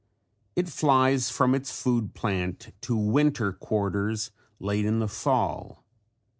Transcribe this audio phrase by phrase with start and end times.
[0.55, 5.85] It flies from its food plant to winter quarters late in the fall.